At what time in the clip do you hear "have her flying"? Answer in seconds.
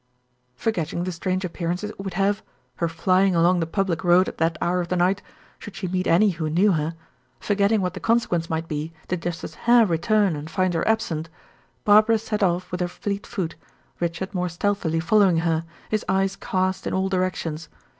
2.15-3.35